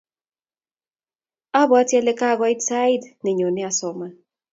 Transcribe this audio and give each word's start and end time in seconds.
abwatii 1.59 1.97
ale 1.99 2.13
kakoit 2.19 2.59
sait 2.67 3.03
nenyune 3.23 3.61
asoman. 3.69 4.11